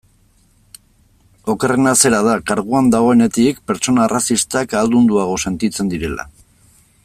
[1.53, 6.31] Okerrena zera da, karguan dagoenetik, pertsona arrazistak ahaldunduago sentitzen direla.